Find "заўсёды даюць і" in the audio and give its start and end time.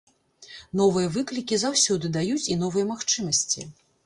1.65-2.59